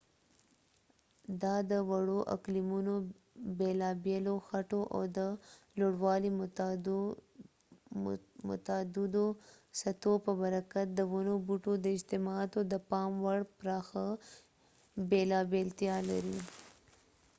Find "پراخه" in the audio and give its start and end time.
13.57-14.07